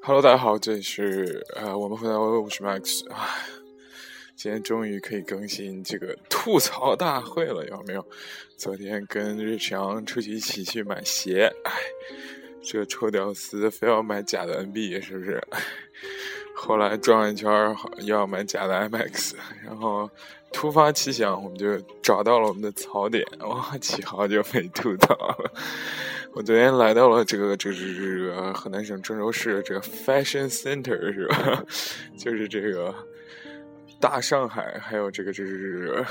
[0.00, 3.28] Hello，大家好，这里是呃，我们回到我是 Max 啊，
[4.36, 8.06] 今天终于可以更新这个吐槽大会了，有没有？
[8.56, 11.72] 昨天跟日强出去一起去买鞋，哎，
[12.62, 15.42] 这个臭屌丝非要买假的 NB，是不是？
[16.54, 19.34] 后来转了一圈又要买假的 MX，
[19.64, 20.08] 然后
[20.52, 25.52] 突发奇想，我们就找到了我们的槽点，哇，起好久没吐槽了。
[26.34, 31.64] 我昨天来到了这个，这是这个河南省郑州市这个 Fashion Center 是吧？
[32.16, 32.94] 就是这个
[33.98, 36.04] 大上海，还有这个这是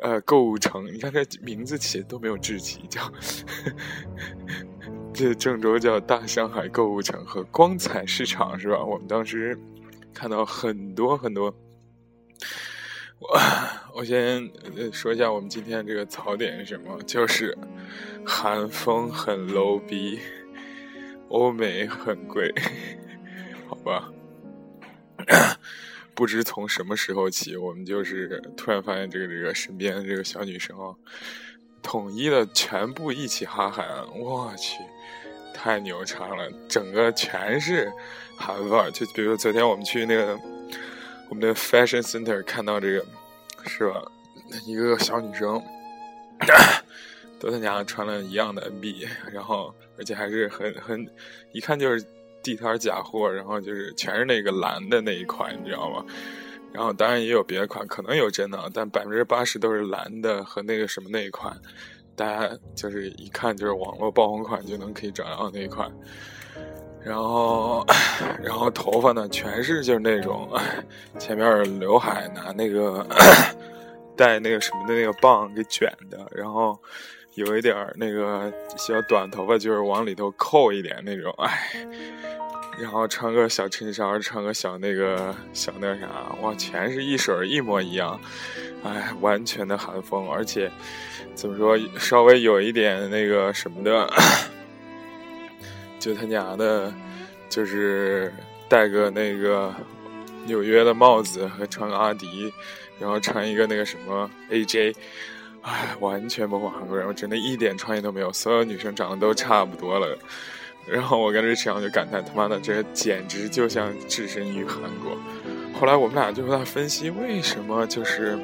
[0.00, 0.86] 呃购物城。
[0.92, 3.00] 你看这名字起的都没有志气，叫。
[5.14, 8.84] 这郑州叫大上海购物城和光彩市场是吧？
[8.84, 9.58] 我们当时
[10.12, 11.54] 看到很多很多。
[13.22, 13.40] 我
[13.94, 14.50] 我先
[14.92, 17.56] 说一下我们今天这个槽点是什么，就是
[18.26, 20.18] 韩风很 low 逼，
[21.28, 22.52] 欧美很贵，
[23.68, 24.12] 好吧？
[26.14, 30.94] 不知从什么时候起，我们就是突然发现这个这个身边的这个小女生啊。
[31.80, 33.84] 统一的全部一起哈韩，
[34.16, 34.78] 我去，
[35.52, 36.48] 太牛叉了！
[36.68, 37.90] 整个全是
[38.36, 38.90] 韩范儿。
[38.92, 40.38] 就比如昨天我们去那个
[41.32, 43.06] 我们的 fashion center 看到这个，
[43.64, 44.04] 是吧？
[44.66, 45.58] 一个小女生，
[47.40, 51.10] 都他娘穿了一样的 NB，然后而且还是很很
[51.52, 52.06] 一看就是
[52.42, 56.04] 地摊假货，然后就是全是那个蓝的那一款，你知道吗？
[56.70, 61.58] 然后当然也有别的款，可能有真的，但百分之八十都是蓝的和那个什么那一款，
[62.14, 65.90] 大家就是一看就是网络爆红款就能可以找到那一款。
[67.04, 67.84] 然后，
[68.42, 70.48] 然后头发呢全是就是那种
[71.18, 73.06] 前面刘海拿那个
[74.16, 76.78] 带那个什么的那个棒给卷的，然后
[77.34, 81.86] 有一点那个小短头发就是往里头扣一点那种，哎。
[82.80, 86.08] 然后穿个小衬衫，穿个小那个小那啥，
[86.40, 88.18] 哇，全是一水一模一样，
[88.82, 90.72] 哎，完全的韩风，而且
[91.34, 94.10] 怎么说，稍微有一点那个什么的，
[96.02, 96.92] 就他娘的，
[97.48, 98.34] 就是
[98.68, 99.72] 戴个那个
[100.46, 102.52] 纽约的帽子和穿个阿迪，
[102.98, 104.96] 然后穿一个那个什么 AJ，
[105.60, 110.18] 哎，完全模仿韩国人，我真的一点创意都没有，所有女生长得都差不多了。
[110.88, 115.16] 然后我跟瑞强就感叹：“他妈的，这简直就像置身于韩国。”
[115.78, 118.36] 后来我们俩就在分析，为什么就是，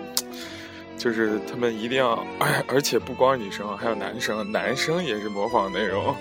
[0.96, 2.24] 就是他们一定要，
[2.68, 6.14] 而且不光女生，还有男生，男生也是模仿那种，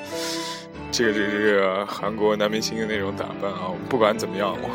[0.97, 3.71] 这个这个韩国男明星的那种打扮啊。
[3.87, 4.69] 不管怎么样，我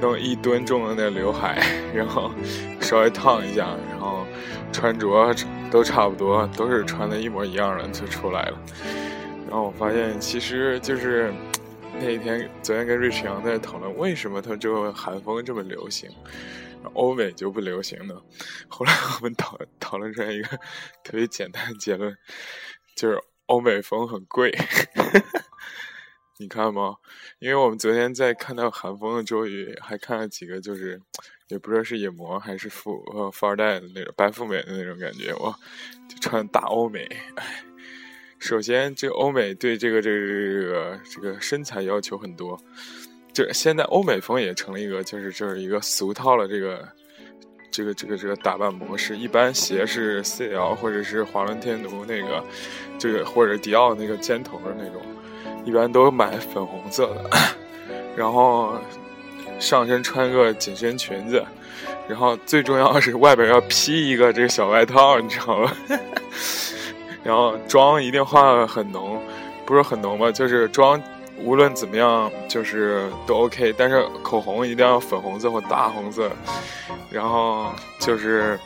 [0.00, 1.62] 弄一吨重的那刘海，
[1.94, 2.32] 然后
[2.80, 4.26] 稍微烫一下，然后
[4.72, 5.34] 穿着
[5.70, 8.58] 都差不多，都是穿的一模一样的就出来了。
[9.46, 11.30] 然后我发现，其实就是
[12.00, 16.08] 那一天，昨天跟瑞士阳在讨论为什么他这个韩风这么流行，
[16.94, 18.14] 欧美就不流行呢？
[18.68, 20.56] 后来我们讨讨论出来一个
[21.04, 22.16] 特别简单的结论，
[22.96, 23.20] 就是
[23.52, 24.50] 欧美风很贵。
[26.40, 26.96] 你看吗？
[27.38, 30.98] 因为我们昨天在看到韩风的周瑜，还看了几个，就是
[31.48, 35.54] 也不知道是野模还是富呃富二代的那种白富美的那种感觉，哇，
[36.08, 37.04] 就穿大欧美，
[37.36, 37.62] 哎。
[38.38, 42.58] 首先，这欧美对这个这个这个这个身材要求很多，
[43.34, 46.88] 这现在欧美风也成了一个，就是就是一个俗套了这个
[47.72, 49.16] 这个这个这个打扮模式。
[49.16, 52.44] 一般鞋是 C L 或者是华伦天奴那个，
[52.98, 55.02] 这个或者迪奥那个尖头的那种，
[55.64, 57.30] 一般都买粉红色的，
[58.14, 58.74] 然后
[59.58, 61.42] 上身穿个紧身裙子，
[62.06, 65.72] 然后最重要是外边要披一个这个小外套，你知道吗？
[67.24, 69.20] 然后妆一定化的很浓，
[69.64, 70.30] 不是很浓吧？
[70.30, 71.00] 就是妆
[71.44, 73.74] 无论怎么样，就是都 OK。
[73.76, 76.30] 但是口红一定要粉红色或大红色，
[77.10, 78.58] 然后就是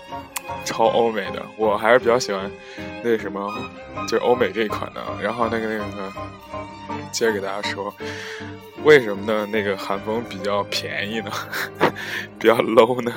[0.65, 1.43] 超欧美的。
[1.57, 2.51] 我还是比较喜欢
[3.03, 3.53] 那什么，
[4.09, 5.03] 就是欧美这一款的。
[5.23, 6.13] 然后那个那个，
[7.11, 7.93] 接着给大家说，
[8.85, 9.47] 为什么呢？
[9.47, 11.31] 那个韩风比较便宜呢？
[12.39, 13.13] 比较 low 呢？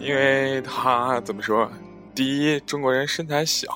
[0.00, 1.68] 因为它怎么说？
[2.14, 3.66] 第一，中国人身材小。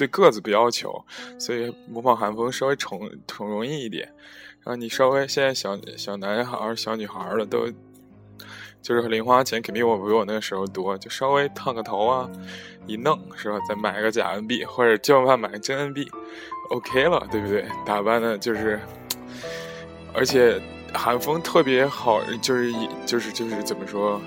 [0.00, 1.04] 对个子不要求，
[1.38, 4.10] 所以模仿韩风稍微宠宠容易一点。
[4.62, 7.68] 然后你稍微现在小小男孩、小女孩的都，
[8.80, 12.26] 就是零花钱肯定我比我那个时候多，就稍微烫个头啊，
[12.86, 13.58] 一弄是吧？
[13.68, 17.66] 再买个假 NB，或者就怕买个真 NB，OK 了，对不对？
[17.84, 18.80] 打扮的就是，
[20.14, 20.58] 而且
[20.94, 22.72] 韩风特别好，就是
[23.04, 24.18] 就是就是怎么说，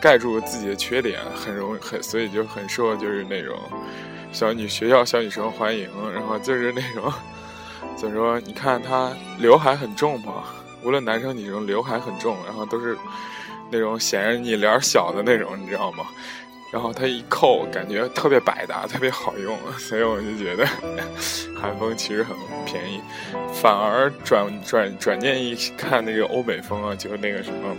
[0.00, 3.58] 盖住自己的缺点，很容很，所以就很受就是那种。
[4.32, 7.12] 小女学校小女生欢迎，然后就是那种
[7.96, 8.38] 怎么说？
[8.40, 10.44] 你看她刘海很重嘛，
[10.82, 12.96] 无论男生女生，刘海很重，然后都是
[13.70, 16.04] 那种显着你脸小的那种，你知道吗？
[16.72, 20.66] 然后它一扣，感觉特别百搭，特别好用，所以我就觉得
[21.58, 22.36] 韩风其实很
[22.66, 23.00] 便宜，
[23.54, 27.74] 反而转转转念一看那个欧美风啊，就那个什么，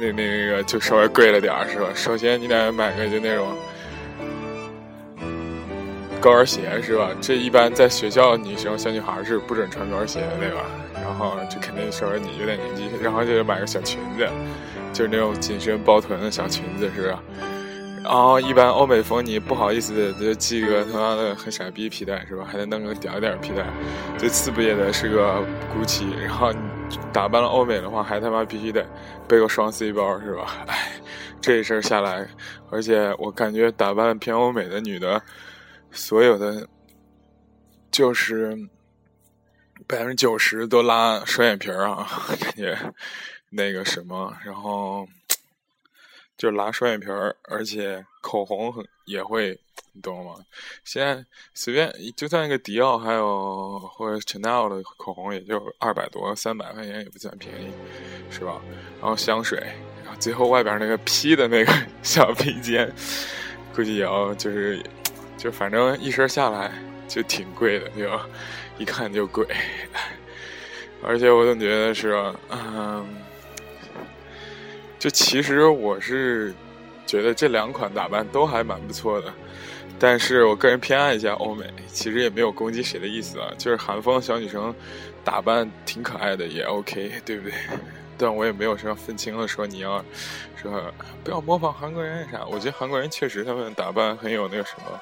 [0.00, 1.88] 那那个就稍微贵了点儿，是吧？
[1.94, 3.48] 首先你得买个就那种
[6.20, 7.10] 高跟鞋，是吧？
[7.20, 10.62] 这一般在学校女生小女孩是不准穿高跟鞋的，对吧？
[10.94, 14.28] 然后就肯定稍微你有点年纪，然后就得买个小裙子。
[14.90, 17.22] 就是那种紧身包臀的小裙子，是吧？
[18.02, 22.44] 然后一般欧美风，你不好意思就系个他妈的很傻逼皮带，是吧？
[22.50, 23.66] 还得弄个屌点皮带，
[24.16, 25.44] 最次不也得是个
[25.74, 26.18] GUCCI。
[26.24, 26.58] 然后你
[27.12, 28.84] 打扮了欧美的话，还他妈必须得
[29.28, 30.64] 背个双 C 包，是吧？
[30.66, 30.90] 哎，
[31.40, 32.26] 这一身下来，
[32.70, 35.20] 而且我感觉打扮偏欧美的女的，
[35.98, 36.68] 所有的
[37.90, 38.56] 就是
[39.84, 42.08] 百分之九十都拉双眼皮儿啊，
[42.40, 42.78] 感觉。
[43.50, 45.08] 那个什么，然后
[46.36, 49.58] 就拉双眼皮儿，而且口红很也会，
[49.92, 50.36] 你懂吗？
[50.84, 57.72] 现在随便就算一个迪奥，还有或者 Chanel 的口红，也就二百多、三百块钱，也不算便宜，
[58.30, 58.60] 是吧？
[59.00, 59.58] 然后香水，
[60.04, 61.72] 然后最后外边那个 P 的那个
[62.04, 62.88] 小披肩，
[63.74, 64.80] 估计也要就是，
[65.38, 66.70] 就反正一身下来
[67.08, 68.20] 就挺贵的，就
[68.76, 69.46] 一看就贵。
[71.02, 72.12] 而且我总觉得是，
[72.50, 73.06] 嗯。
[74.98, 76.52] 就其实我是
[77.06, 79.32] 觉得这两款打扮都还蛮不错的，
[79.96, 83.48] 但是我个人偏爱一下欧美，其实也没有攻击谁的意思啊。
[83.56, 84.74] 就是韩风小女生
[85.22, 87.54] 打扮挺可爱的，也 OK，对不对？
[88.18, 90.04] 但我也没有什么分清了说你要
[90.56, 90.92] 说
[91.22, 92.44] 不要模仿韩国人啥。
[92.46, 95.00] 我觉得韩国人确实他们打扮很有那个什么，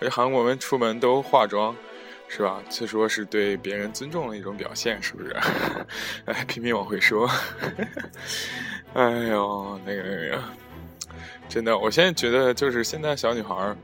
[0.00, 1.76] 而且韩国人出门都化妆，
[2.28, 2.62] 是吧？
[2.70, 5.36] 这说是对别人尊重的一种表现，是不是？
[6.26, 7.30] 哎，拼命往回说。
[8.94, 10.42] 哎呦，那个那个，
[11.48, 13.76] 真的，我现在觉得就是现在小女孩儿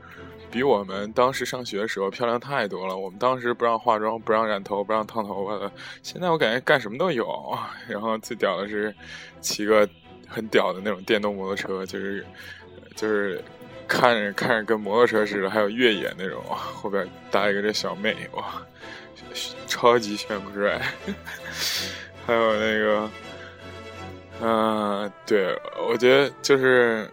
[0.53, 2.95] 比我们当时上学的时候漂亮太多了。
[2.95, 5.71] 我们当时不让化妆，不让染头，不让烫头发的。
[6.03, 7.27] 现在我感觉干什么都有。
[7.89, 8.93] 然后最屌的是
[9.41, 9.89] 骑个
[10.27, 12.23] 很屌的那种电动摩托车，就是
[12.95, 13.43] 就是
[13.87, 18.61] 看着看着跟摩托车似的，还有越野那种，后边搭一个这小妹，哇，
[19.65, 20.79] 超级炫酷帅。
[22.27, 23.09] 还有那个。
[24.41, 25.57] 嗯，对，
[25.87, 27.09] 我觉得就是，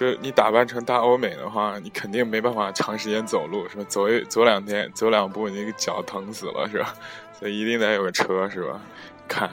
[0.00, 3.84] 就是你打扮成大欧美的话，你肯定没办法长时间走路，是吧？
[3.86, 6.94] 走一走两天，走两步，你那个脚疼死了，是吧？
[7.38, 8.80] 所以一定得有个车，是吧？
[9.28, 9.50] 看，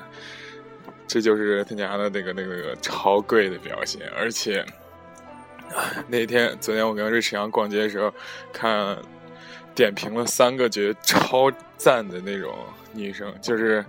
[1.06, 4.10] 这就是他家的那个那个超贵的表现。
[4.18, 4.66] 而且
[6.08, 8.10] 那天昨天我跟瑞驰阳逛街的时候，
[8.54, 8.98] 看
[9.76, 12.56] 点评了三个觉得超赞的那种
[12.94, 13.84] 女生，就是。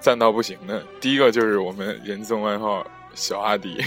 [0.00, 3.82] 赞到不行的，第一个就是我们人送外号小阿迪，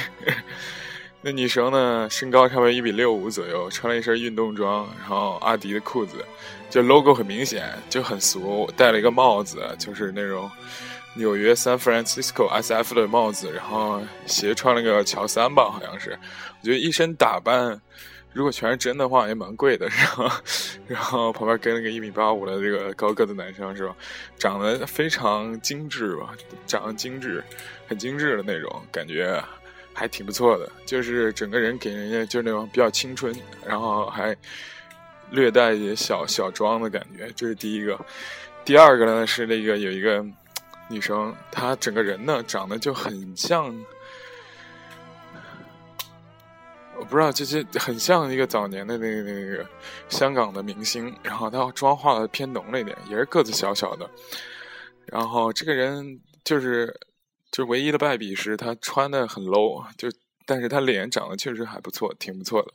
[1.27, 6.23] 那女生呢，身高差不多一米六五左右，穿了一身运动装，然后阿迪的裤子，
[6.69, 10.49] 就 logo 很明显，就很俗，戴了一个帽子，就是那种
[11.15, 16.17] 纽约 San Francisco SF 的帽子，然后鞋穿了个乔三吧，好像是，
[16.61, 17.77] 我觉得一身打扮。
[18.31, 20.41] 如果全是真的话，也蛮贵的，是吧？
[20.87, 23.93] 然后旁边跟了个一米八五的这个高个子男生，是吧？
[24.39, 26.29] 长得非常精致吧，
[26.65, 27.43] 长得精致，
[27.85, 29.43] 很精致的那种感觉，
[29.97, 30.71] 还挺不错的。
[30.85, 33.35] 就是整个人给人家就那种比较青春，
[33.65, 34.35] 然后还
[35.31, 37.99] 略带一些小小妆的感觉，这是第一个。
[38.63, 40.23] 第二个呢是那个有一个
[40.87, 43.75] 女生，她整个人呢长得就很像。
[46.99, 49.65] 我不知道，就是很像一个早年的那个那个
[50.09, 54.09] 香港的明星，然后她妆化的偏浓了一点，也是个子小小的。
[55.05, 56.93] 然后这个人就是
[57.51, 60.09] 就唯一的败笔是他穿的很 low，就
[60.45, 62.73] 但是他脸长得确实还不错，挺不错的。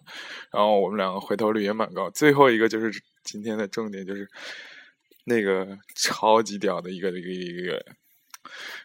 [0.51, 2.11] 然后我们两个回头率也蛮高。
[2.11, 4.29] 最后一个就是今天的重点，就是
[5.25, 7.85] 那个超级屌的一个一个一个，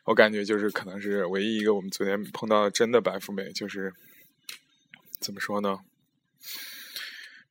[0.05, 3.93] 我感觉就是可能是唯一一个我们昨天碰到的真的白富美，就是。
[5.19, 5.79] 怎么说呢？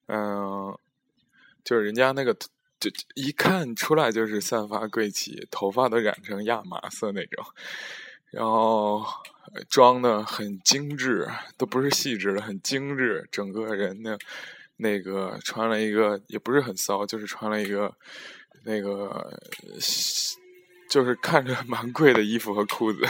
[0.06, 0.78] 嗯，
[1.64, 2.32] 就是人家那个，
[2.78, 7.44] 就一看出来就是散发贵气，头发都染成亚麻色那种，
[8.30, 9.04] 然后
[9.68, 13.28] 装的很精致，都不是细致的，很精致。
[13.30, 14.18] 整个人呢，
[14.76, 17.94] 那个穿了一个也不是很骚，就是穿了一个
[18.64, 19.40] 那个，
[20.90, 23.06] 就是看着蛮贵的衣服和裤子。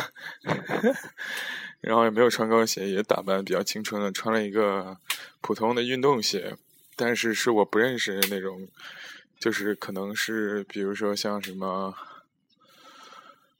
[1.80, 4.96] 然后也没有穿高跟鞋，也打扮比较青春的，穿了一个
[5.40, 6.56] 普通的运动鞋，
[6.96, 8.66] 但是是我不认识的那种，
[9.38, 11.94] 就是可能是比如说像什么，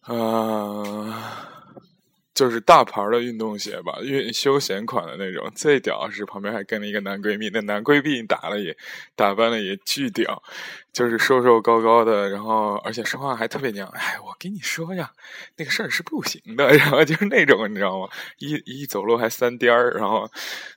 [0.06, 1.55] 啊。
[2.36, 5.50] 就是大牌的运动鞋吧，运休闲款的那种。
[5.56, 8.76] 最屌是旁边还跟了一个男闺蜜，那男闺蜜打了也
[9.14, 10.42] 打扮的也巨屌，
[10.92, 13.88] 就是瘦瘦高高的，然后而且说话还特别娘。
[13.88, 15.10] 哎，我跟你说呀，
[15.56, 16.68] 那个事儿是不行的。
[16.76, 18.08] 然后就是那种你知道吗？
[18.36, 20.30] 一一走路还三颠儿，然后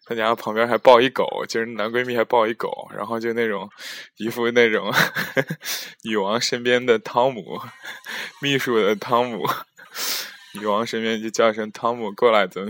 [0.05, 3.69] 他家旁边还抱一狗，就是男闺蜜还抱一狗，然后就那种
[4.15, 4.89] 一副那种
[6.03, 7.59] 女王身边的汤姆，
[8.39, 9.45] 秘书的汤姆。
[10.53, 12.69] 女王身边就叫声汤姆过来，怎么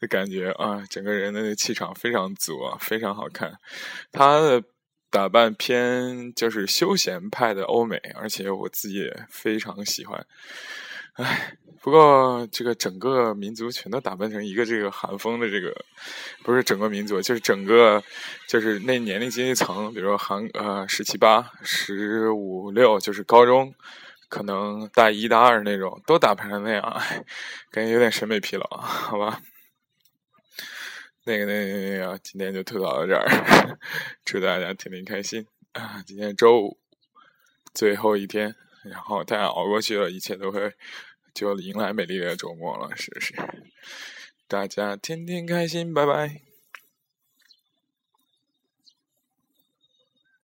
[0.00, 0.84] 的 感觉啊？
[0.90, 3.58] 整个人的气场非常足啊，非常好看。
[4.12, 4.62] 她的
[5.10, 10.26] 打扮偏就是休闲派的欧美，而且我自己也非常喜欢。
[11.14, 15.74] 唉，不过这个整个民族全都打扮成一个这个韩风的这个，
[16.42, 18.04] 不是整个民族，就是整个
[18.46, 23.74] 就是那年龄阶层，比如说韩呃十七八、十五六，就是高中。
[24.28, 26.82] 可能大一、大二那种都打扮成那样，
[27.70, 29.40] 感觉有点审美疲劳，好吧？
[31.24, 33.26] 那个、那、个那个，今天就吐槽到这儿，
[34.24, 36.02] 祝大家天天开心啊！
[36.06, 36.78] 今天周五
[37.74, 38.54] 最后一天，
[38.84, 40.72] 然后大家熬过去了，一切都会
[41.34, 43.34] 就迎来美丽的周末了，是不是？
[44.46, 46.55] 大家天天开心，拜拜。